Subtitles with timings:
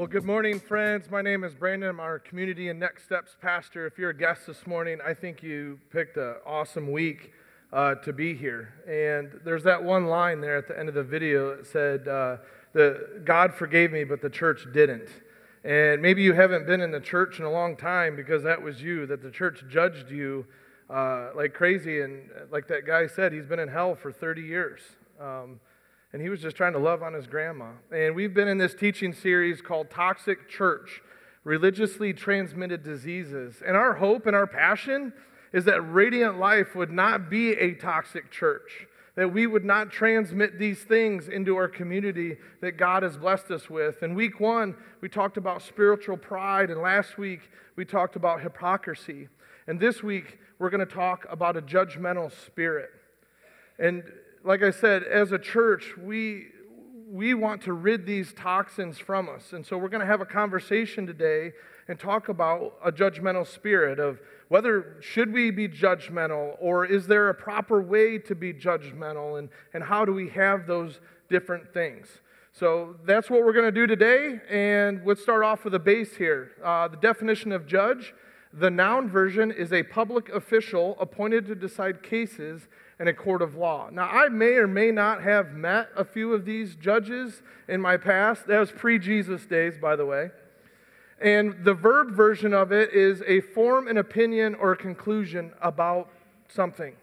[0.00, 1.10] Well, good morning, friends.
[1.10, 1.90] My name is Brandon.
[1.90, 3.86] I'm our community and next steps pastor.
[3.86, 7.34] If you're a guest this morning, I think you picked an awesome week
[7.70, 8.72] uh, to be here.
[8.88, 12.38] And there's that one line there at the end of the video that said, uh,
[12.72, 15.10] the, God forgave me, but the church didn't.
[15.64, 18.80] And maybe you haven't been in the church in a long time because that was
[18.80, 20.46] you, that the church judged you
[20.88, 22.00] uh, like crazy.
[22.00, 24.80] And like that guy said, he's been in hell for 30 years.
[25.20, 25.60] Um,
[26.12, 27.70] and he was just trying to love on his grandma.
[27.94, 31.02] And we've been in this teaching series called Toxic Church
[31.44, 33.62] Religiously Transmitted Diseases.
[33.64, 35.12] And our hope and our passion
[35.52, 40.58] is that Radiant Life would not be a toxic church, that we would not transmit
[40.58, 44.02] these things into our community that God has blessed us with.
[44.02, 49.28] In week one, we talked about spiritual pride, and last week, we talked about hypocrisy.
[49.66, 52.90] And this week, we're going to talk about a judgmental spirit.
[53.78, 54.02] And
[54.44, 56.46] like I said, as a church, we,
[57.08, 59.52] we want to rid these toxins from us.
[59.52, 61.52] And so we're going to have a conversation today
[61.88, 67.28] and talk about a judgmental spirit of whether should we be judgmental or is there
[67.28, 72.08] a proper way to be judgmental and, and how do we have those different things.
[72.52, 74.40] So that's what we're going to do today.
[74.50, 76.50] And let's start off with a base here.
[76.62, 78.12] Uh, the definition of judge.
[78.52, 82.66] The noun version is a public official appointed to decide cases
[83.00, 83.88] in a court of law.
[83.90, 87.96] Now, I may or may not have met a few of these judges in my
[87.96, 88.46] past.
[88.46, 90.30] That was pre Jesus days, by the way.
[91.18, 96.10] And the verb version of it is a form an opinion or a conclusion about
[96.48, 96.94] something.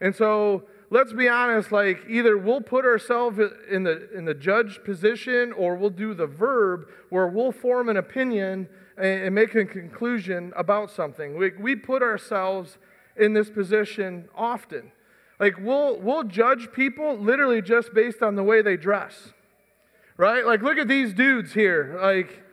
[0.00, 4.80] And so let's be honest, like either we'll put ourselves in the, in the judge
[4.84, 9.64] position or we'll do the verb where we'll form an opinion and, and make a
[9.64, 11.36] conclusion about something.
[11.36, 12.78] We, we put ourselves
[13.16, 14.92] in this position often.
[15.42, 19.30] Like, we'll, we'll judge people literally just based on the way they dress,
[20.16, 20.46] right?
[20.46, 21.98] Like, look at these dudes here.
[22.00, 22.44] Like,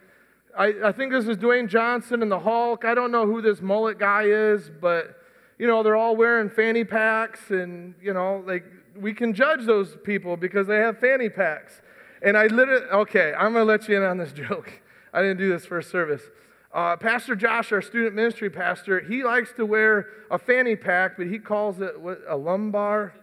[0.58, 2.86] I, I think this is Dwayne Johnson and the Hulk.
[2.86, 5.22] I don't know who this mullet guy is, but,
[5.60, 8.66] you know, they're all wearing fanny packs, and, you know, like,
[9.00, 11.84] we can judge those people because they have fanny packs.
[12.24, 14.82] And I literally, okay, I'm to let you in on this joke.
[15.14, 16.24] I didn't do this first service.
[16.72, 21.26] Uh, pastor Josh, our student ministry pastor, he likes to wear a fanny pack, but
[21.26, 23.14] he calls it what, a lumbar,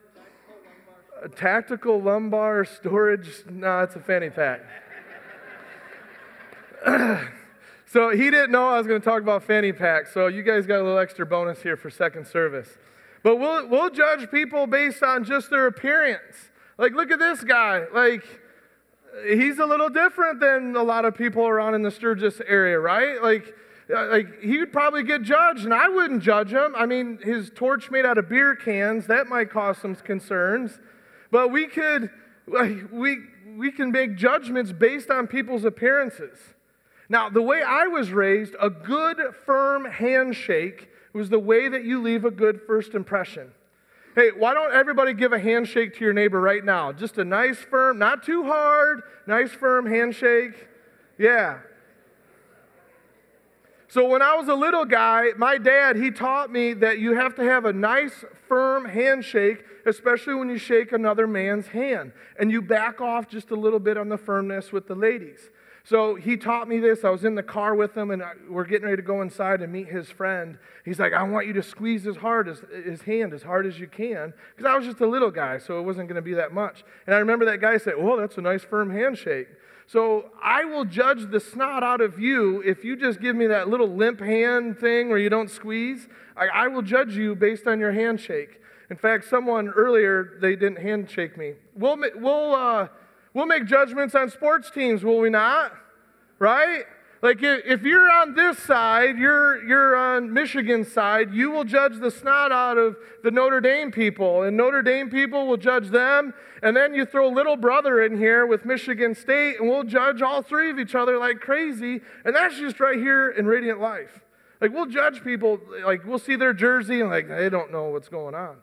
[1.23, 3.45] a tactical lumbar storage.
[3.49, 4.63] No, it's a fanny pack.
[7.87, 10.13] so he didn't know I was going to talk about fanny packs.
[10.13, 12.69] So you guys got a little extra bonus here for second service.
[13.23, 16.51] But we'll, we'll judge people based on just their appearance.
[16.79, 17.85] Like, look at this guy.
[17.93, 18.25] Like,
[19.25, 23.23] he's a little different than a lot of people around in the Sturgis area, right?
[23.23, 23.55] Like,
[23.95, 26.75] uh, like he would probably get judged, and I wouldn't judge him.
[26.77, 30.79] I mean, his torch made out of beer cans that might cause some concerns,
[31.31, 32.11] but we could
[32.47, 33.19] like, we
[33.57, 36.39] we can make judgments based on people's appearances.
[37.09, 42.03] Now, the way I was raised, a good firm handshake was the way that you
[42.03, 43.53] leave a good first impression.
[44.17, 46.91] Hey, why don't everybody give a handshake to your neighbor right now?
[46.91, 50.69] Just a nice, firm, not too hard, nice, firm handshake.
[51.19, 51.59] Yeah.
[53.89, 57.35] So when I was a little guy, my dad, he taught me that you have
[57.35, 62.13] to have a nice, firm handshake, especially when you shake another man's hand.
[62.41, 65.51] And you back off just a little bit on the firmness with the ladies.
[65.89, 67.05] So he taught me this.
[67.05, 68.21] I was in the car with him, and
[68.51, 70.59] we're getting ready to go inside and meet his friend.
[70.85, 72.17] He's like, I want you to squeeze his
[72.85, 75.79] his hand as hard as you can, because I was just a little guy, so
[75.79, 76.83] it wasn't going to be that much.
[77.07, 79.47] And I remember that guy said, "Well, that's a nice firm handshake."
[79.87, 83.69] So I will judge the snot out of you if you just give me that
[83.69, 86.09] little limp hand thing where you don't squeeze.
[86.37, 88.61] I, I will judge you based on your handshake.
[88.91, 91.53] In fact, someone earlier they didn't handshake me.
[91.77, 92.55] We'll we'll.
[92.57, 92.89] Uh,
[93.37, 95.71] We'll make judgments on sports teams, will we not?
[96.39, 96.85] Right?
[97.21, 102.11] Like if you're on this side, you're, you're on Michigan's side, you will judge the
[102.11, 106.33] snot out of the Notre Dame people, and Notre Dame people will judge them.
[106.63, 110.41] And then you throw little brother in here with Michigan State, and we'll judge all
[110.41, 112.01] three of each other like crazy.
[112.25, 114.23] And that's just right here in Radiant Life.
[114.63, 118.09] Like we'll judge people, like we'll see their jersey and like they don't know what's
[118.09, 118.57] going on.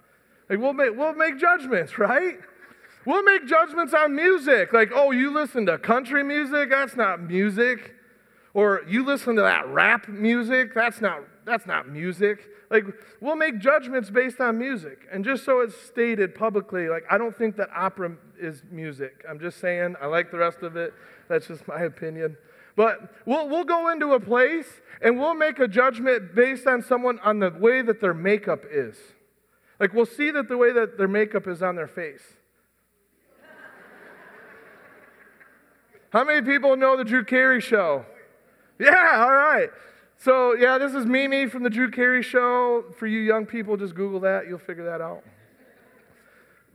[0.50, 2.40] Like we'll make, we'll make judgments, right?
[3.06, 4.72] We'll make judgments on music.
[4.74, 6.70] Like, oh, you listen to country music?
[6.70, 7.96] That's not music.
[8.54, 10.74] Or you listen to that rap music?
[10.74, 12.50] That's not, that's not music.
[12.70, 12.86] Like,
[13.20, 15.08] we'll make judgments based on music.
[15.12, 19.24] And just so it's stated publicly, like, I don't think that opera is music.
[19.30, 20.94] I'm just saying, I like the rest of it.
[21.28, 22.38] That's just my opinion.
[22.76, 27.20] But we'll, we'll go into a place and we'll make a judgment based on someone
[27.20, 28.98] on the way that their makeup is.
[29.80, 32.24] Like, we'll see that the way that their makeup is on their face.
[36.14, 38.06] How many people know the Drew Carey show?
[38.80, 39.70] Yeah, all right.
[40.20, 42.84] So, yeah, this is Mimi from the Drew Carey show.
[43.00, 45.24] For you young people, just Google that, you'll figure that out.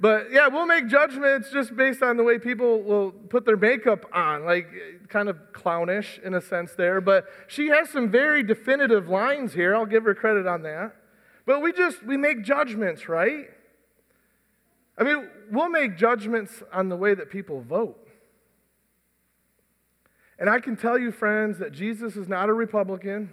[0.00, 4.06] But yeah, we'll make judgments just based on the way people will put their makeup
[4.12, 4.67] on, like
[5.08, 7.00] kind of clownish in a sense there.
[7.00, 9.76] But she has some very definitive lines here.
[9.76, 10.96] I'll give her credit on that.
[11.46, 13.50] But we just, we make judgments, right?
[14.99, 18.05] I mean, we'll make judgments on the way that people vote.
[20.38, 23.31] And I can tell you, friends, that Jesus is not a Republican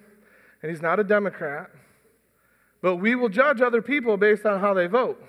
[0.61, 1.69] and he's not a Democrat,
[2.81, 5.23] but we will judge other people based on how they vote.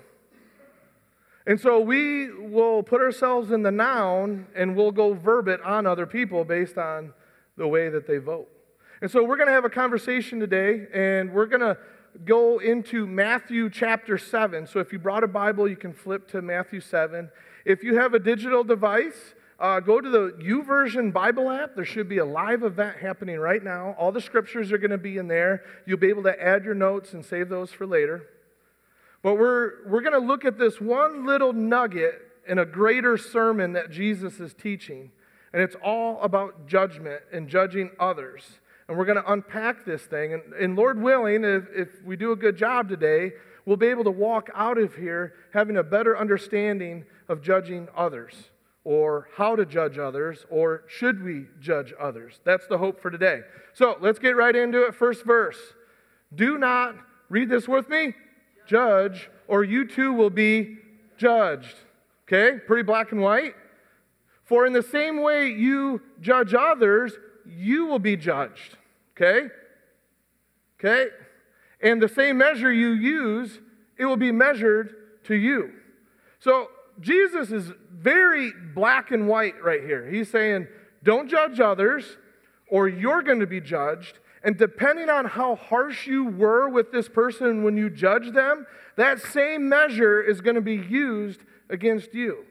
[1.45, 5.85] And so we will put ourselves in the noun and we'll go verb it on
[5.85, 7.13] other people based on
[7.55, 8.49] the way that they vote.
[9.01, 11.77] And so we're going to have a conversation today and we're going to
[12.25, 14.67] go into Matthew chapter 7.
[14.67, 17.29] So if you brought a Bible, you can flip to Matthew 7.
[17.63, 21.75] If you have a digital device, uh, go to the YouVersion Bible app.
[21.75, 23.95] There should be a live event happening right now.
[23.97, 25.63] All the scriptures are going to be in there.
[25.85, 28.27] You'll be able to add your notes and save those for later.
[29.23, 33.73] But we're, we're going to look at this one little nugget in a greater sermon
[33.73, 35.11] that Jesus is teaching.
[35.53, 38.43] And it's all about judgment and judging others.
[38.87, 40.33] And we're going to unpack this thing.
[40.33, 43.31] And, and Lord willing, if, if we do a good job today,
[43.65, 48.51] we'll be able to walk out of here having a better understanding of judging others
[48.87, 52.39] or how to judge others or should we judge others.
[52.45, 53.41] That's the hope for today.
[53.73, 54.95] So let's get right into it.
[54.95, 55.57] First verse.
[56.33, 56.95] Do not,
[57.27, 58.13] read this with me,
[58.65, 60.77] judge, or you too will be
[61.17, 61.75] judged.
[62.27, 62.59] Okay?
[62.65, 63.55] Pretty black and white.
[64.45, 67.11] For in the same way you judge others,
[67.45, 68.77] you will be judged.
[69.17, 69.49] Okay?
[70.79, 71.07] Okay?
[71.81, 73.59] And the same measure you use,
[73.97, 74.95] it will be measured
[75.25, 75.73] to you.
[76.39, 80.09] So Jesus is very black and white right here.
[80.09, 80.67] He's saying,
[81.03, 82.17] don't judge others,
[82.69, 84.19] or you're going to be judged.
[84.43, 88.65] And depending on how harsh you were with this person when you judge them,
[88.95, 92.45] that same measure is going to be used against you.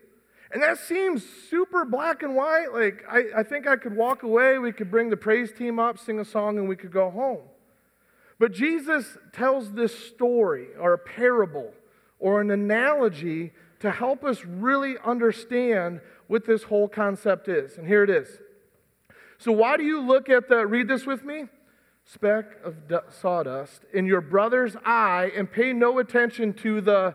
[0.52, 2.72] And that seems super black and white.
[2.72, 5.98] Like, I, I think I could walk away, we could bring the praise team up,
[5.98, 7.42] sing a song, and we could go home.
[8.38, 11.72] But Jesus tells this story or a parable
[12.18, 17.76] or an analogy to help us really understand what this whole concept is.
[17.76, 18.28] And here it is.
[19.38, 21.44] So, why do you look at the, read this with me?
[22.06, 22.76] speck of
[23.10, 27.14] sawdust in your brother's eye and pay no attention to the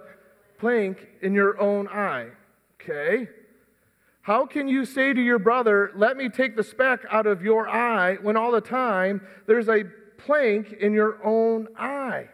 [0.60, 2.28] plank in your own eye.
[2.76, 3.30] Okay?
[4.22, 7.68] How can you say to your brother, Let me take the speck out of your
[7.68, 9.86] eye, when all the time there's a
[10.18, 12.28] plank in your own eye?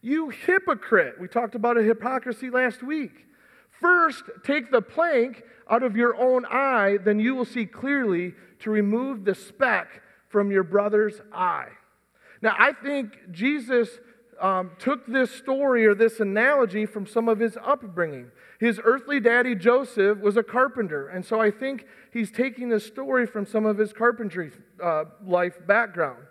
[0.00, 1.20] You hypocrite.
[1.20, 3.26] We talked about a hypocrisy last week.
[3.80, 8.70] First, take the plank out of your own eye, then you will see clearly to
[8.70, 11.68] remove the speck from your brother's eye.
[12.42, 13.88] Now, I think Jesus
[14.40, 18.30] um, took this story or this analogy from some of his upbringing.
[18.58, 21.08] His earthly daddy, Joseph, was a carpenter.
[21.08, 25.58] And so I think he's taking this story from some of his carpentry uh, life
[25.66, 26.24] background.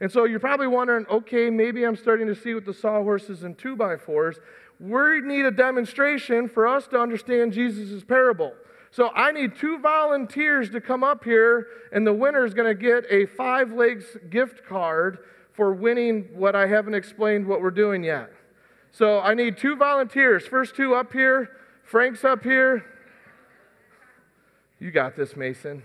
[0.00, 3.56] And so you're probably wondering okay, maybe I'm starting to see with the sawhorses and
[3.56, 4.38] two by fours.
[4.82, 8.52] We need a demonstration for us to understand Jesus' parable.
[8.90, 12.74] So I need two volunteers to come up here, and the winner is going to
[12.74, 15.20] get a Five Lakes gift card
[15.52, 18.32] for winning what I haven't explained what we're doing yet.
[18.90, 20.48] So I need two volunteers.
[20.48, 21.48] First two up here.
[21.84, 22.84] Frank's up here.
[24.80, 25.84] You got this, Mason.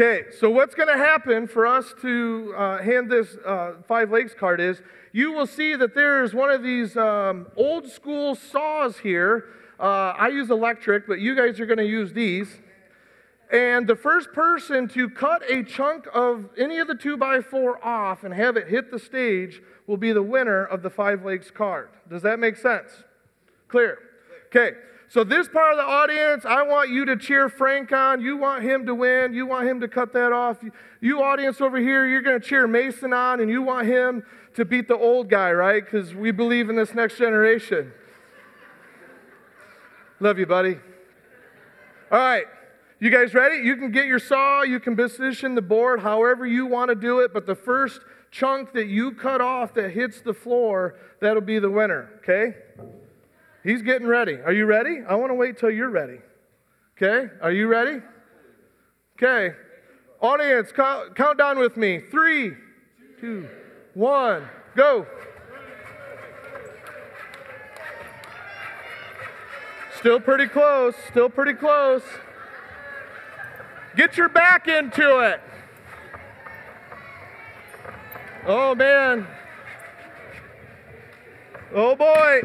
[0.00, 4.32] Okay, so what's going to happen for us to uh, hand this uh, five Lakes
[4.32, 4.80] card is
[5.12, 9.46] you will see that there's one of these um, old school saws here.
[9.80, 12.60] Uh, I use electric, but you guys are going to use these.
[13.52, 17.84] And the first person to cut a chunk of any of the 2 by 4
[17.84, 21.50] off and have it hit the stage will be the winner of the Five Lakes
[21.50, 21.88] card.
[22.08, 23.02] Does that make sense?
[23.66, 23.98] Clear?
[24.46, 24.76] Okay.
[25.10, 28.20] So, this part of the audience, I want you to cheer Frank on.
[28.20, 29.32] You want him to win.
[29.32, 30.58] You want him to cut that off.
[31.00, 34.22] You, audience over here, you're going to cheer Mason on and you want him
[34.54, 35.82] to beat the old guy, right?
[35.82, 37.90] Because we believe in this next generation.
[40.20, 40.78] Love you, buddy.
[42.10, 42.44] All right.
[43.00, 43.58] You guys ready?
[43.58, 47.20] You can get your saw, you can position the board however you want to do
[47.20, 48.00] it, but the first
[48.32, 52.56] chunk that you cut off that hits the floor, that'll be the winner, okay?
[53.64, 54.38] He's getting ready.
[54.44, 55.00] Are you ready?
[55.06, 56.18] I want to wait till you're ready.
[56.96, 57.30] Okay?
[57.42, 58.00] Are you ready?
[59.16, 59.54] Okay.
[60.20, 62.00] Audience, count down with me.
[62.10, 62.54] Three,
[63.20, 63.48] two,
[63.94, 65.06] one, go.
[69.98, 70.94] Still pretty close.
[71.10, 72.02] Still pretty close.
[73.96, 75.40] Get your back into it.
[78.46, 79.26] Oh, man.
[81.74, 82.06] Oh, boy.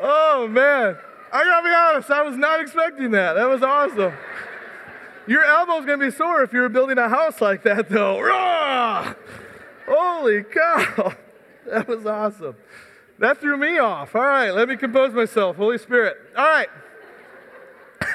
[0.00, 0.96] oh, man.
[1.32, 3.34] I gotta be honest, I was not expecting that.
[3.34, 4.12] That was awesome.
[5.28, 8.20] Your elbow's gonna be sore if you were building a house like that, though.
[9.86, 11.14] Holy cow!
[11.66, 12.56] That was awesome.
[13.20, 14.16] That threw me off.
[14.16, 15.56] All right, let me compose myself.
[15.56, 16.16] Holy Spirit.
[16.34, 16.68] All right.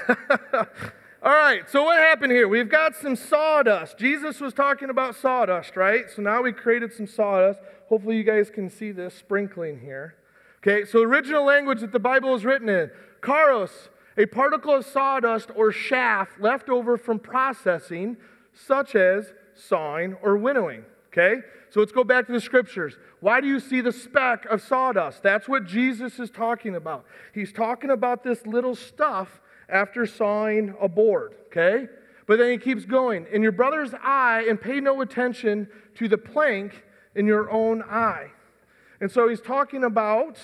[1.21, 2.47] All right, so what happened here?
[2.47, 3.99] We've got some sawdust.
[3.99, 6.05] Jesus was talking about sawdust, right?
[6.09, 7.59] So now we created some sawdust.
[7.87, 10.15] Hopefully, you guys can see this sprinkling here.
[10.57, 12.89] Okay, so original language that the Bible is written in
[13.21, 18.17] karphos, a particle of sawdust or chaff left over from processing,
[18.53, 20.83] such as sawing or winnowing.
[21.17, 22.97] Okay, so let's go back to the scriptures.
[23.21, 25.23] Why do you see the speck of sawdust?
[25.23, 27.05] That's what Jesus is talking about.
[27.33, 31.35] He's talking about this little stuff after sawing a board.
[31.47, 31.87] Okay,
[32.27, 33.27] but then he keeps going.
[33.31, 36.83] In your brother's eye, and pay no attention to the plank
[37.15, 38.31] in your own eye.
[38.99, 40.37] And so he's talking about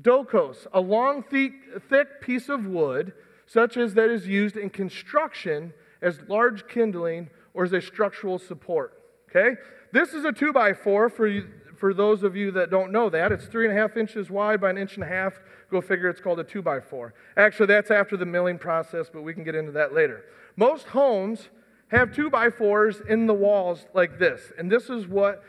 [0.00, 1.54] dokos, a long, thick,
[1.88, 3.14] thick piece of wood,
[3.46, 9.02] such as that is used in construction as large kindling or as a structural support.
[9.30, 9.58] Okay?
[9.92, 13.08] This is a two by four for, you, for those of you that don't know
[13.10, 13.32] that.
[13.32, 15.40] It's three and a half inches wide by an inch and a half.
[15.70, 17.14] Go figure it's called a two by four.
[17.36, 20.24] Actually, that's after the milling process, but we can get into that later.
[20.56, 21.48] Most homes
[21.88, 25.42] have two by fours in the walls like this, and this is what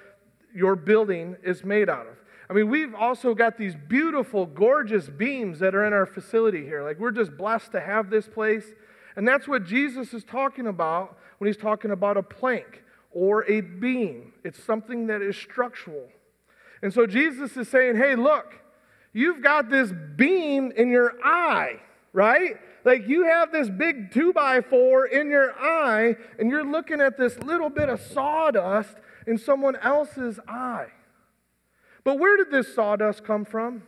[0.56, 2.16] your building is made out of.
[2.50, 6.84] I mean, we've also got these beautiful, gorgeous beams that are in our facility here.
[6.84, 8.66] Like, we're just blessed to have this place.
[9.18, 13.62] And that's what Jesus is talking about when he's talking about a plank or a
[13.62, 14.32] beam.
[14.44, 16.08] It's something that is structural.
[16.84, 18.54] And so Jesus is saying, hey, look,
[19.14, 21.80] you've got this beam in your eye,
[22.14, 22.58] right?
[22.86, 27.18] Like you have this big two by four in your eye, and you're looking at
[27.18, 28.96] this little bit of sawdust
[29.26, 30.90] in someone else's eye.
[32.04, 33.82] But where did this sawdust come from?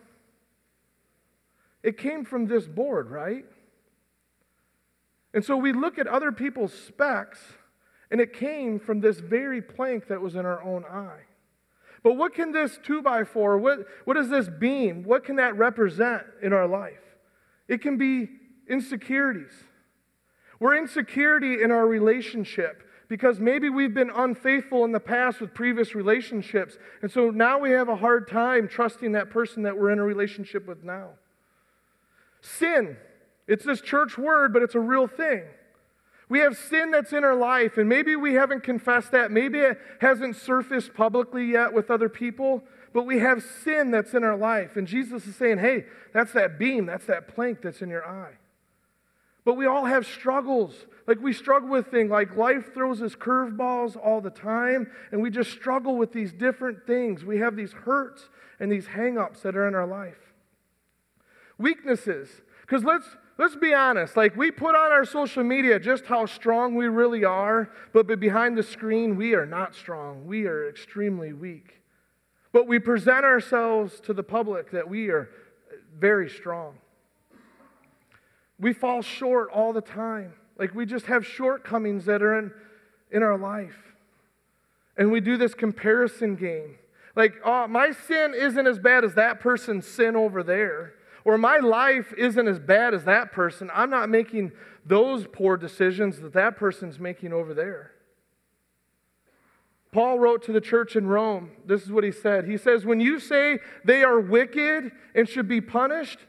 [1.83, 3.45] It came from this board, right?
[5.33, 7.39] And so we look at other people's specs,
[8.11, 11.21] and it came from this very plank that was in our own eye.
[12.03, 15.57] But what can this two by four, what, what is this beam, what can that
[15.57, 17.17] represent in our life?
[17.67, 18.29] It can be
[18.67, 19.51] insecurities.
[20.59, 25.95] We're insecurity in our relationship because maybe we've been unfaithful in the past with previous
[25.95, 26.77] relationships.
[27.01, 30.03] And so now we have a hard time trusting that person that we're in a
[30.03, 31.11] relationship with now.
[32.41, 32.97] Sin.
[33.49, 35.43] It's this church word, but it's a real thing.
[36.29, 39.31] We have sin that's in our life, and maybe we haven't confessed that.
[39.31, 42.63] Maybe it hasn't surfaced publicly yet with other people,
[42.93, 44.77] but we have sin that's in our life.
[44.77, 48.33] And Jesus is saying, hey, that's that beam, that's that plank that's in your eye.
[49.45, 50.85] But we all have struggles.
[51.07, 55.31] Like we struggle with things like life throws us curveballs all the time, and we
[55.31, 57.25] just struggle with these different things.
[57.25, 58.29] We have these hurts
[58.59, 60.33] and these hangups that are in our life.
[61.57, 62.29] Weaknesses.
[62.61, 63.07] Because let's
[63.39, 67.23] let's be honest, like we put on our social media just how strong we really
[67.23, 70.27] are, but behind the screen, we are not strong.
[70.27, 71.81] We are extremely weak.
[72.51, 75.29] But we present ourselves to the public that we are
[75.97, 76.75] very strong.
[78.59, 80.33] We fall short all the time.
[80.57, 82.51] Like we just have shortcomings that are in,
[83.09, 83.95] in our life.
[84.97, 86.75] And we do this comparison game.
[87.15, 90.95] Like, oh, my sin isn't as bad as that person's sin over there.
[91.25, 93.69] Or my life isn't as bad as that person.
[93.73, 94.51] I'm not making
[94.85, 97.91] those poor decisions that that person's making over there.
[99.91, 102.45] Paul wrote to the church in Rome, this is what he said.
[102.45, 106.19] He says, When you say they are wicked and should be punished,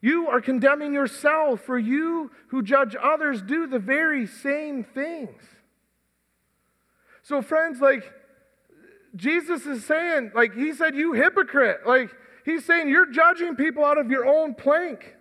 [0.00, 5.42] you are condemning yourself, for you who judge others do the very same things.
[7.22, 8.12] So, friends, like,
[9.16, 11.86] Jesus is saying, like, he said, you hypocrite.
[11.86, 12.14] Like,
[12.46, 15.14] he's saying, you're judging people out of your own plank.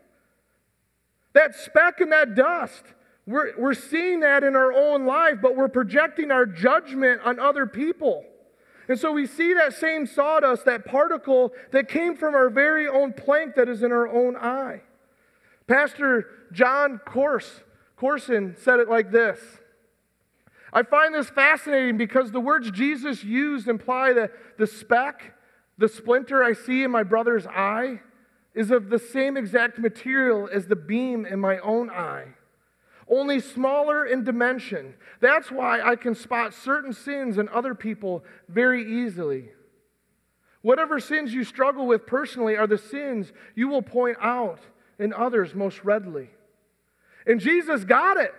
[1.34, 2.84] That speck and that dust,
[3.26, 7.66] we're, we're seeing that in our own life, but we're projecting our judgment on other
[7.66, 8.24] people.
[8.88, 13.12] And so we see that same sawdust, that particle that came from our very own
[13.12, 14.82] plank that is in our own eye.
[15.68, 17.62] Pastor John Course,
[17.98, 19.40] Courson said it like this
[20.72, 25.35] I find this fascinating because the words Jesus used imply that the speck,
[25.78, 28.00] the splinter I see in my brother's eye,
[28.56, 32.26] is of the same exact material as the beam in my own eye,
[33.08, 34.96] only smaller in dimension.
[35.20, 39.50] That's why I can spot certain sins in other people very easily.
[40.62, 44.60] Whatever sins you struggle with personally are the sins you will point out
[44.98, 46.30] in others most readily.
[47.28, 48.34] And Jesus got it.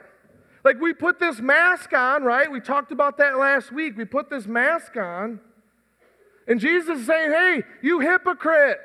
[0.64, 2.50] Like we put this mask on, right?
[2.50, 3.96] We talked about that last week.
[3.96, 5.38] We put this mask on.
[6.46, 8.78] And Jesus is saying, hey, you hypocrite.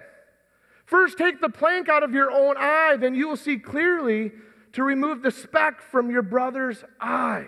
[0.85, 4.31] First, take the plank out of your own eye, then you will see clearly
[4.73, 7.47] to remove the speck from your brother's eye.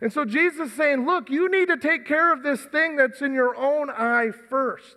[0.00, 3.20] And so Jesus is saying, look, you need to take care of this thing that's
[3.20, 4.96] in your own eye first.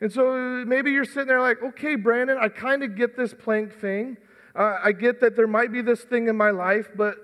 [0.00, 3.78] And so maybe you're sitting there like, okay, Brandon, I kind of get this plank
[3.78, 4.16] thing.
[4.54, 7.16] Uh, I get that there might be this thing in my life, but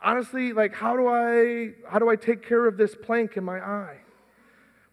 [0.00, 3.58] honestly, like, how do I how do I take care of this plank in my
[3.58, 3.98] eye?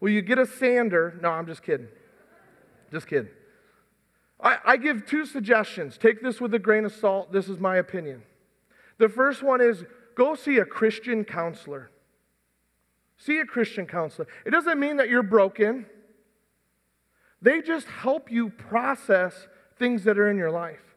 [0.00, 1.18] Well, you get a sander.
[1.22, 1.88] No, I'm just kidding.
[2.92, 3.30] Just kidding.
[4.40, 5.96] I, I give two suggestions.
[5.96, 7.32] Take this with a grain of salt.
[7.32, 8.22] This is my opinion.
[8.98, 9.84] The first one is
[10.14, 11.90] go see a Christian counselor.
[13.18, 14.26] See a Christian counselor.
[14.44, 15.86] It doesn't mean that you're broken.
[17.40, 19.48] They just help you process
[19.78, 20.95] things that are in your life.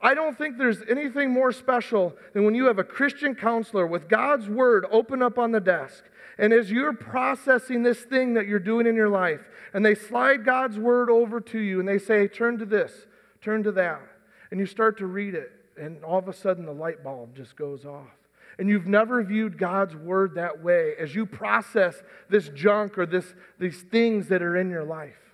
[0.00, 4.08] I don't think there's anything more special than when you have a Christian counselor with
[4.08, 6.04] God's word open up on the desk.
[6.38, 9.40] And as you're processing this thing that you're doing in your life,
[9.72, 12.92] and they slide God's word over to you and they say, turn to this,
[13.40, 14.02] turn to that.
[14.50, 17.56] And you start to read it, and all of a sudden the light bulb just
[17.56, 18.10] goes off.
[18.58, 23.34] And you've never viewed God's word that way as you process this junk or this,
[23.58, 25.25] these things that are in your life.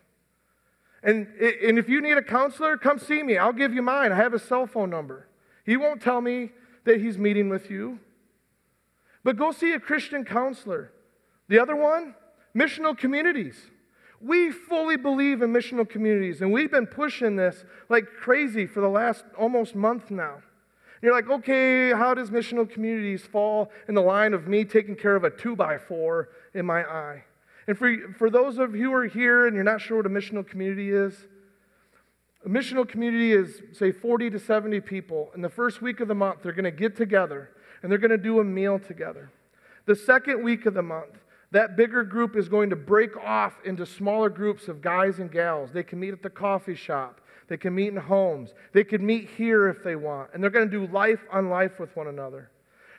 [1.02, 3.36] And, and if you need a counselor, come see me.
[3.36, 4.12] I'll give you mine.
[4.12, 5.28] I have his cell phone number.
[5.66, 6.50] He won't tell me
[6.84, 7.98] that he's meeting with you.
[9.24, 10.92] But go see a Christian counselor.
[11.48, 12.14] The other one,
[12.56, 13.56] missional communities.
[14.20, 18.88] We fully believe in missional communities, and we've been pushing this like crazy for the
[18.88, 20.42] last almost month now.
[21.02, 25.16] You're like, okay, how does missional communities fall in the line of me taking care
[25.16, 27.24] of a two by four in my eye?
[27.66, 30.10] And for, for those of you who are here and you're not sure what a
[30.10, 31.14] missional community is,
[32.44, 35.30] a missional community is, say, 40 to 70 people.
[35.34, 37.50] In the first week of the month, they're going to get together
[37.82, 39.30] and they're going to do a meal together.
[39.86, 41.18] The second week of the month,
[41.52, 45.70] that bigger group is going to break off into smaller groups of guys and gals.
[45.72, 47.20] They can meet at the coffee shop.
[47.48, 48.54] They can meet in homes.
[48.72, 50.30] They can meet here if they want.
[50.32, 52.50] And they're going to do life on life with one another.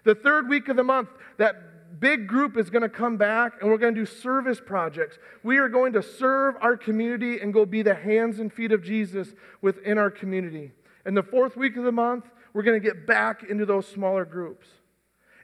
[0.03, 3.69] The third week of the month, that big group is going to come back and
[3.69, 5.17] we're going to do service projects.
[5.43, 8.83] We are going to serve our community and go be the hands and feet of
[8.83, 10.71] Jesus within our community.
[11.05, 14.25] And the fourth week of the month, we're going to get back into those smaller
[14.25, 14.67] groups.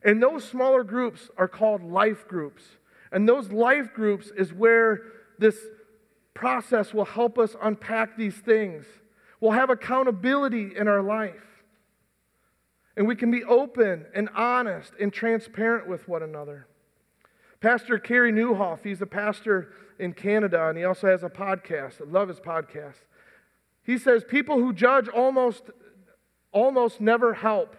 [0.04, 2.64] And those smaller groups are called life groups.
[3.12, 5.02] And those life groups is where
[5.38, 5.58] this
[6.34, 8.86] process will help us unpack these things.
[9.42, 11.49] We'll have accountability in our life.
[13.00, 16.68] And we can be open and honest and transparent with one another.
[17.62, 22.02] Pastor Carey Nieuwhof, he's a pastor in Canada, and he also has a podcast.
[22.02, 22.98] I love his podcast.
[23.84, 25.64] He says people who judge almost,
[26.52, 27.74] almost never help.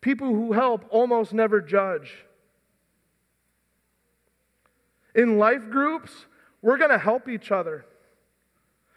[0.00, 2.24] People who help almost never judge.
[5.14, 6.26] In life groups,
[6.60, 7.86] we're going to help each other.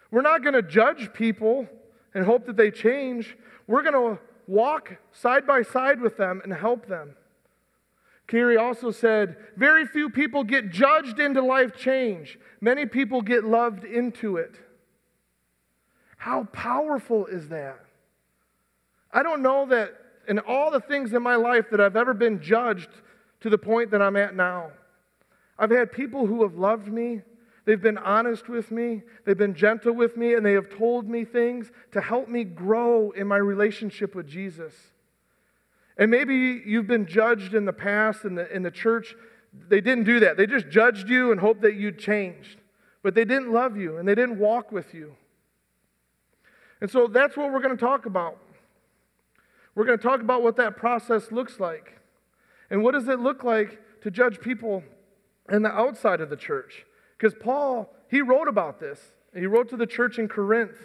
[0.10, 1.68] We're not going to judge people
[2.16, 3.38] and hope that they change.
[3.68, 7.16] We're going to walk side by side with them and help them.
[8.28, 13.84] Carey also said, Very few people get judged into life change, many people get loved
[13.84, 14.56] into it.
[16.18, 17.80] How powerful is that?
[19.12, 19.94] I don't know that
[20.28, 22.90] in all the things in my life that I've ever been judged
[23.42, 24.72] to the point that I'm at now.
[25.58, 27.22] I've had people who have loved me
[27.70, 31.24] They've been honest with me, they've been gentle with me, and they have told me
[31.24, 34.74] things to help me grow in my relationship with Jesus.
[35.96, 39.14] And maybe you've been judged in the past in the, the church.
[39.68, 40.36] They didn't do that.
[40.36, 42.58] They just judged you and hoped that you'd changed.
[43.04, 45.16] But they didn't love you and they didn't walk with you.
[46.82, 48.40] And so that's what we're going to talk about.
[49.76, 52.00] We're going to talk about what that process looks like.
[52.72, 54.84] And what does it look like to judge people
[55.52, 56.88] in the outside of the church?
[57.20, 59.00] Because Paul, he wrote about this.
[59.36, 60.78] He wrote to the church in Corinth.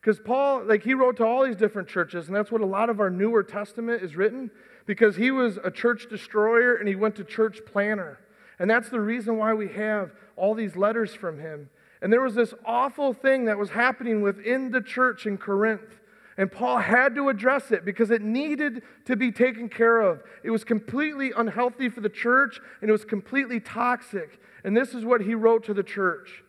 [0.00, 2.90] Because Paul, like, he wrote to all these different churches, and that's what a lot
[2.90, 4.50] of our newer testament is written,
[4.86, 8.18] because he was a church destroyer and he went to church planner.
[8.58, 11.70] And that's the reason why we have all these letters from him.
[12.02, 15.99] And there was this awful thing that was happening within the church in Corinth.
[16.40, 20.22] And Paul had to address it because it needed to be taken care of.
[20.42, 24.40] It was completely unhealthy for the church and it was completely toxic.
[24.64, 26.42] And this is what he wrote to the church.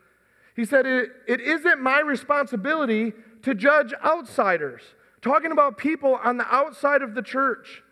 [0.56, 4.82] He said, it, it isn't my responsibility to judge outsiders,
[5.22, 7.84] talking about people on the outside of the church.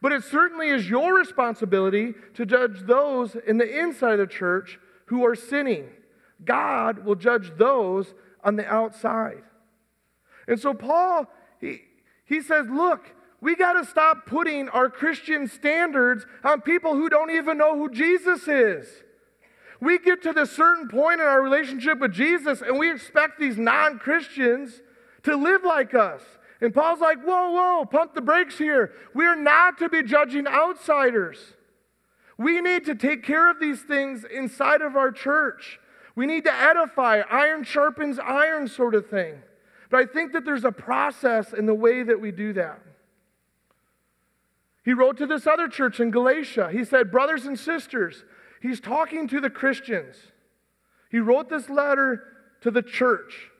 [0.00, 4.78] But it certainly is your responsibility to judge those in the inside of the church
[5.06, 5.88] who are sinning.
[6.44, 9.42] God will judge those on the outside.
[10.46, 11.26] And so Paul,
[11.60, 11.82] he,
[12.24, 17.30] he says, look, we got to stop putting our Christian standards on people who don't
[17.30, 18.86] even know who Jesus is.
[19.80, 23.56] We get to this certain point in our relationship with Jesus and we expect these
[23.56, 24.82] non Christians
[25.22, 26.22] to live like us.
[26.60, 28.92] And Paul's like, whoa, whoa, pump the brakes here.
[29.14, 31.38] We're not to be judging outsiders.
[32.36, 35.78] We need to take care of these things inside of our church.
[36.16, 39.42] We need to edify, iron sharpens iron, sort of thing.
[39.90, 42.80] But I think that there's a process in the way that we do that.
[44.84, 46.70] He wrote to this other church in Galatia.
[46.72, 48.24] He said, Brothers and sisters,
[48.60, 50.16] he's talking to the Christians.
[51.10, 52.22] He wrote this letter
[52.62, 53.50] to the church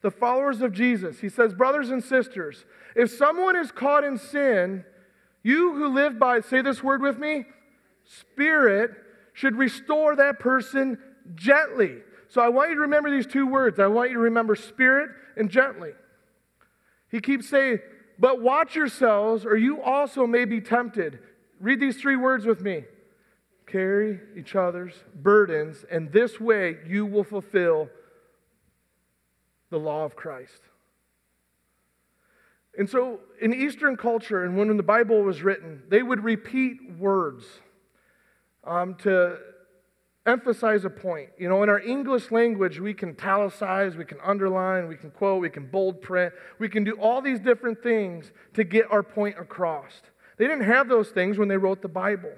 [0.00, 1.20] the followers of Jesus.
[1.20, 2.64] He says, Brothers and sisters,
[2.94, 4.84] if someone is caught in sin,
[5.42, 7.46] you who live by, say this word with me,
[8.04, 8.92] spirit,
[9.32, 10.98] should restore that person
[11.34, 11.98] gently.
[12.28, 13.78] So I want you to remember these two words.
[13.80, 15.92] I want you to remember spirit and gently.
[17.10, 17.78] He keeps saying,
[18.18, 21.20] but watch yourselves, or you also may be tempted.
[21.60, 22.84] Read these three words with me
[23.66, 27.88] carry each other's burdens, and this way you will fulfill
[29.70, 30.62] the law of Christ.
[32.78, 37.44] And so, in Eastern culture, and when the Bible was written, they would repeat words
[38.64, 39.38] um, to
[40.28, 41.30] emphasize a point.
[41.38, 45.40] You know, in our English language, we can italicize, we can underline, we can quote,
[45.40, 49.36] we can bold print, we can do all these different things to get our point
[49.38, 50.02] across.
[50.36, 52.32] They didn't have those things when they wrote the Bible.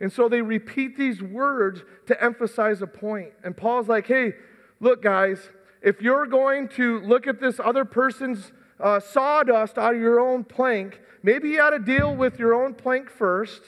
[0.00, 3.32] And so they repeat these words to emphasize a point.
[3.44, 4.32] And Paul's like, hey,
[4.80, 5.50] look, guys,
[5.82, 10.42] if you're going to look at this other person's uh, sawdust out of your own
[10.42, 13.62] plank, maybe you ought to deal with your own plank first.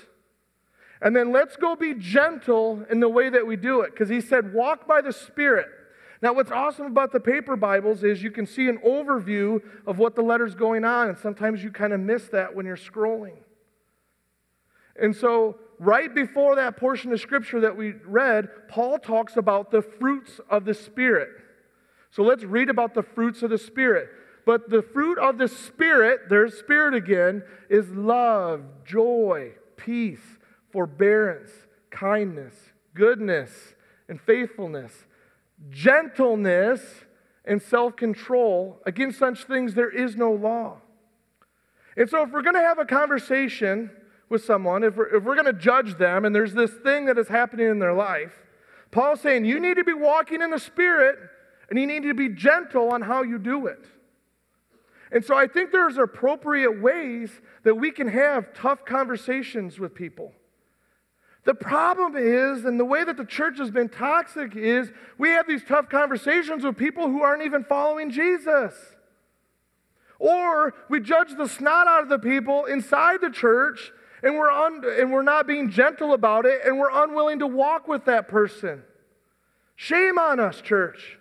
[1.02, 3.90] And then let's go be gentle in the way that we do it.
[3.90, 5.66] Because he said, walk by the Spirit.
[6.22, 10.14] Now, what's awesome about the paper Bibles is you can see an overview of what
[10.14, 13.38] the letter's going on, and sometimes you kind of miss that when you're scrolling.
[14.94, 19.82] And so, right before that portion of scripture that we read, Paul talks about the
[19.82, 21.30] fruits of the Spirit.
[22.12, 24.08] So let's read about the fruits of the Spirit.
[24.46, 30.38] But the fruit of the Spirit, there's Spirit again, is love, joy, peace,
[30.72, 31.50] forbearance,
[31.90, 32.54] kindness,
[32.94, 33.74] goodness,
[34.08, 34.92] and faithfulness,
[35.70, 36.80] gentleness,
[37.44, 38.80] and self control.
[38.86, 40.78] Against such things, there is no law.
[41.96, 43.90] And so, if we're going to have a conversation
[44.28, 47.18] with someone, if we're, if we're going to judge them, and there's this thing that
[47.18, 48.32] is happening in their life,
[48.90, 51.18] Paul's saying you need to be walking in the Spirit
[51.70, 53.84] and you need to be gentle on how you do it.
[55.10, 57.30] And so I think there's appropriate ways
[57.64, 60.32] that we can have tough conversations with people.
[61.44, 65.48] The problem is, and the way that the church has been toxic is, we have
[65.48, 68.74] these tough conversations with people who aren't even following Jesus.
[70.20, 73.90] Or we judge the snot out of the people inside the church,
[74.22, 77.88] and we're, un- and we're not being gentle about it, and we're unwilling to walk
[77.88, 78.84] with that person.
[79.74, 81.18] Shame on us, church.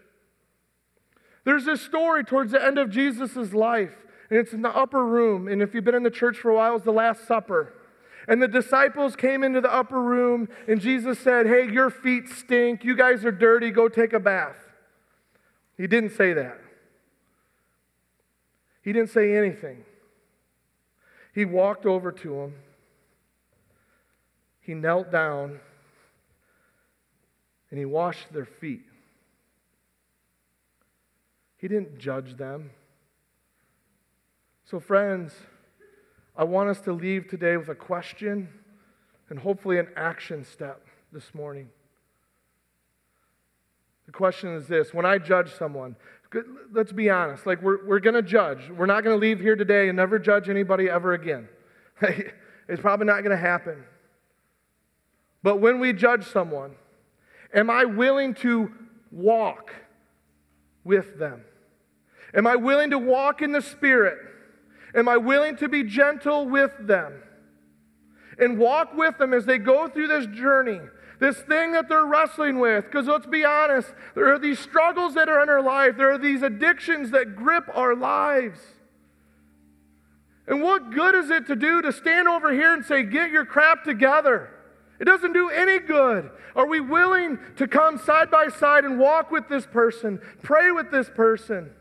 [1.45, 3.95] There's this story towards the end of Jesus' life,
[4.29, 5.47] and it's in the upper room.
[5.47, 7.73] And if you've been in the church for a while, it's the Last Supper.
[8.27, 12.83] And the disciples came into the upper room, and Jesus said, Hey, your feet stink.
[12.83, 13.71] You guys are dirty.
[13.71, 14.57] Go take a bath.
[15.77, 16.59] He didn't say that.
[18.83, 19.83] He didn't say anything.
[21.33, 22.55] He walked over to them.
[24.59, 25.59] He knelt down
[27.69, 28.85] and he washed their feet.
[31.57, 32.71] He didn't judge them.
[34.65, 35.33] So, friends,
[36.41, 38.49] I want us to leave today with a question
[39.29, 41.69] and hopefully an action step this morning.
[44.07, 45.95] The question is this when I judge someone,
[46.73, 48.71] let's be honest, like we're, we're going to judge.
[48.75, 51.47] We're not going to leave here today and never judge anybody ever again.
[52.01, 53.83] it's probably not going to happen.
[55.43, 56.73] But when we judge someone,
[57.53, 58.71] am I willing to
[59.11, 59.75] walk
[60.83, 61.43] with them?
[62.33, 64.30] Am I willing to walk in the Spirit?
[64.93, 67.13] Am I willing to be gentle with them?
[68.37, 70.79] And walk with them as they go through this journey,
[71.19, 72.85] this thing that they're wrestling with.
[72.85, 76.17] Because let's be honest, there are these struggles that are in our life, there are
[76.17, 78.59] these addictions that grip our lives.
[80.47, 83.45] And what good is it to do to stand over here and say, Get your
[83.45, 84.49] crap together?
[84.99, 86.29] It doesn't do any good.
[86.55, 90.91] Are we willing to come side by side and walk with this person, pray with
[90.91, 91.71] this person?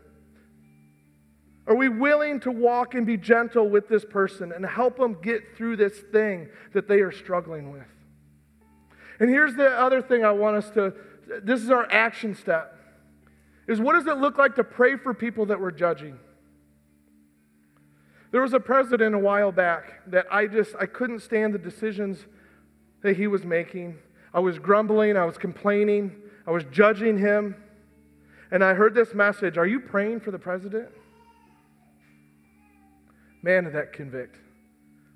[1.67, 5.55] Are we willing to walk and be gentle with this person and help them get
[5.55, 7.87] through this thing that they are struggling with?
[9.19, 10.93] And here's the other thing I want us to
[11.43, 12.77] this is our action step.
[13.67, 16.17] Is what does it look like to pray for people that we're judging?
[18.31, 22.25] There was a president a while back that I just I couldn't stand the decisions
[23.01, 23.97] that he was making.
[24.33, 26.15] I was grumbling, I was complaining,
[26.47, 27.55] I was judging him.
[28.51, 30.89] And I heard this message Are you praying for the president?
[33.41, 34.37] Man, did that convict.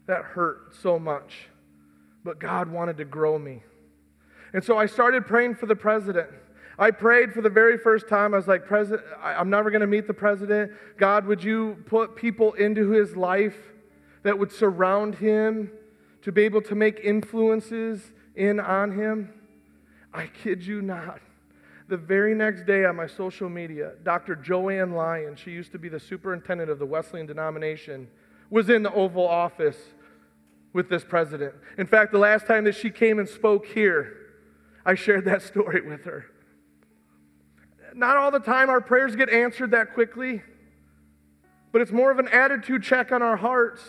[0.08, 1.48] That hurt so much.
[2.24, 3.64] But God wanted to grow me.
[4.54, 6.30] And so I started praying for the president.
[6.78, 8.34] I prayed for the very first time.
[8.34, 10.72] I was like, President, I'm never going to meet the president.
[10.98, 13.58] God, would you put people into his life
[14.24, 15.72] that would surround him
[16.24, 19.34] to be able to make influences in on him?
[20.14, 21.20] I kid you not.
[21.88, 24.36] The very next day on my social media, Dr.
[24.36, 28.08] Jo Anne Lyon, she used to be the superintendent of the Wesleyan denomination,
[28.50, 29.78] was in the Oval Office
[30.74, 31.54] with this president.
[31.78, 34.18] In fact, the last time that she came and spoke here,
[34.86, 36.26] I shared that story with her.
[37.94, 40.42] Not all the time our prayers get answered that quickly,
[41.72, 43.82] but it's more of an attitude check on our hearts.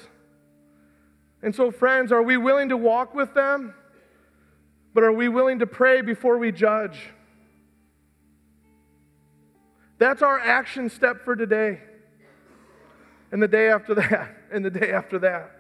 [1.43, 3.75] And so, friends, are we willing to walk with them?
[4.95, 6.99] But are we willing to pray before we judge?
[9.99, 11.81] That's our action step for today.
[13.33, 15.53] And the day after that, and the day after that.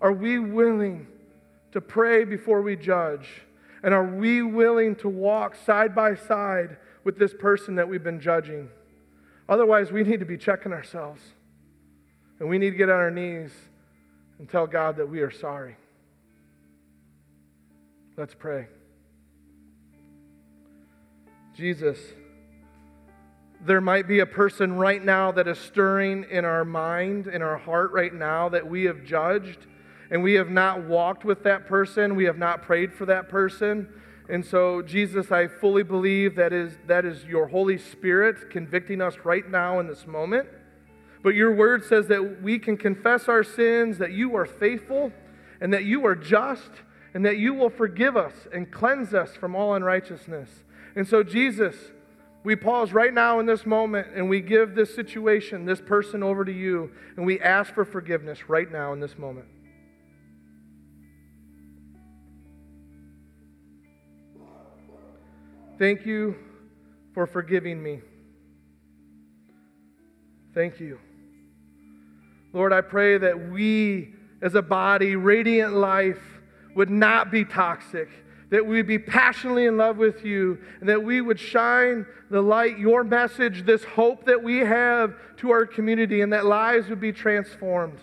[0.00, 1.06] Are we willing
[1.72, 3.28] to pray before we judge?
[3.82, 8.20] And are we willing to walk side by side with this person that we've been
[8.20, 8.68] judging?
[9.48, 11.20] Otherwise, we need to be checking ourselves.
[12.38, 13.52] And we need to get on our knees
[14.38, 15.76] and tell God that we are sorry.
[18.16, 18.66] Let's pray.
[21.56, 21.98] Jesus,
[23.64, 27.56] there might be a person right now that is stirring in our mind, in our
[27.56, 29.66] heart right now, that we have judged,
[30.10, 33.88] and we have not walked with that person, we have not prayed for that person.
[34.28, 39.16] And so, Jesus, I fully believe that is, that is your Holy Spirit convicting us
[39.24, 40.48] right now in this moment.
[41.22, 45.12] But your word says that we can confess our sins, that you are faithful,
[45.60, 46.70] and that you are just,
[47.14, 50.48] and that you will forgive us and cleanse us from all unrighteousness.
[50.96, 51.76] And so, Jesus,
[52.44, 56.44] we pause right now in this moment and we give this situation, this person over
[56.44, 59.46] to you, and we ask for forgiveness right now in this moment.
[65.78, 66.36] Thank you
[67.14, 68.00] for forgiving me.
[70.54, 70.98] Thank you.
[72.52, 76.20] Lord, I pray that we as a body, radiant life,
[76.74, 78.08] would not be toxic,
[78.52, 82.40] that we would be passionately in love with you, and that we would shine the
[82.40, 87.00] light, your message, this hope that we have to our community, and that lives would
[87.00, 87.98] be transformed.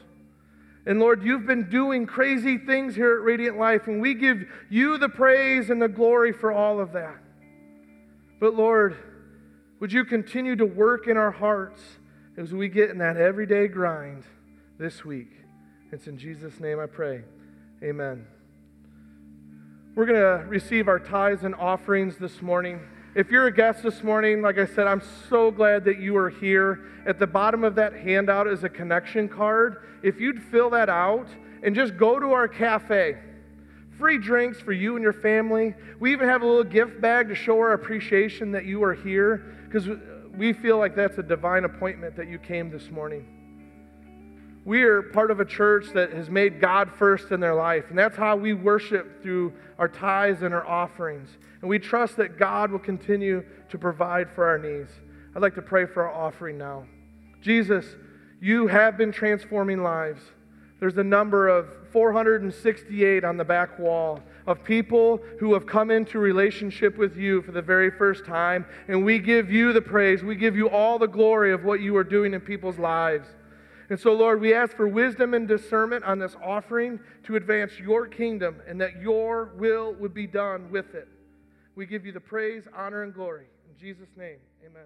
[0.86, 4.98] And Lord, you've been doing crazy things here at Radiant Life, and we give you
[4.98, 7.18] the praise and the glory for all of that.
[8.42, 8.98] But Lord,
[9.80, 11.82] would you continue to work in our hearts
[12.36, 14.26] as we get in that everyday grind?
[14.80, 15.32] this week.
[15.92, 17.24] It's in Jesus' name I pray.
[17.84, 18.26] Amen.
[20.00, 22.80] We're going to receive our tithes and offerings this morning.
[23.16, 26.30] If you're a guest this morning, like I said, I'm so glad that you are
[26.30, 26.86] here.
[27.06, 29.84] At the bottom of that handout is a connection card.
[30.02, 31.28] If you'd fill that out
[31.64, 33.18] and just go to our cafe,
[33.98, 35.76] free drinks for you and your family.
[36.00, 39.58] We even have a little gift bag to show our appreciation that you are here
[39.66, 39.86] because
[40.34, 43.38] we feel like that's a divine appointment that you came this morning.
[44.70, 47.98] We are part of a church that has made God first in their life, and
[47.98, 51.28] that's how we worship through our tithes and our offerings.
[51.62, 54.92] And we trust that God will continue to provide for our needs.
[55.36, 56.86] I'd like to pray for our offering now.
[57.42, 57.84] Jesus,
[58.40, 60.22] you have been transforming lives.
[60.80, 66.20] There's a number of 468 on the back wall of people who have come into
[66.20, 70.22] relationship with you for the very first time, and we give you the praise.
[70.22, 73.28] We give you all the glory of what you are doing in people's lives.
[73.89, 78.06] And so, Lord, we ask for wisdom and discernment on this offering to advance your
[78.06, 81.08] kingdom and that your will would be done with it.
[81.75, 83.47] We give you the praise, honor, and glory.
[83.67, 84.86] In Jesus' name, amen.